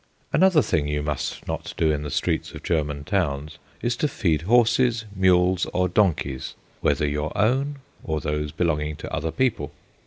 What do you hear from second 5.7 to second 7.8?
or donkeys, whether your own